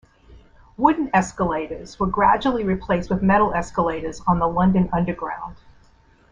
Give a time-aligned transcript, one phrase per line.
[0.77, 5.57] Wooden escalators were gradually replaced with metal escalators on the London Underground.